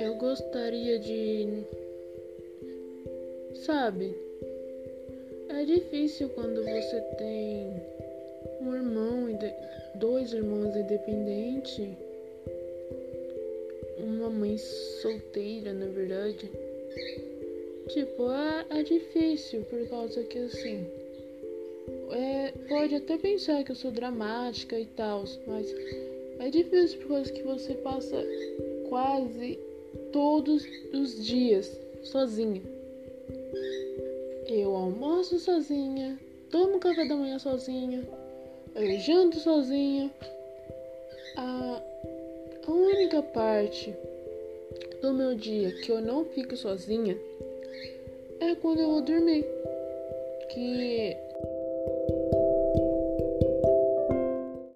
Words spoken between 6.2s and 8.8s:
quando você tem um